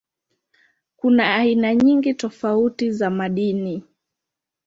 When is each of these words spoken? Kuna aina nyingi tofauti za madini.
Kuna 0.95 1.35
aina 1.35 1.75
nyingi 1.75 2.13
tofauti 2.13 2.91
za 2.91 3.09
madini. 3.09 3.83